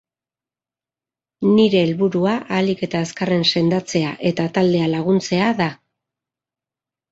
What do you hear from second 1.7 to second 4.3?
helburua ahalik eta azkarren sendatzea